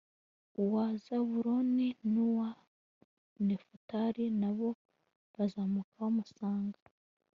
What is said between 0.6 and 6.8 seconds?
uwa zabuloni n'uwa nefutali, na bo bazamuka bamusanga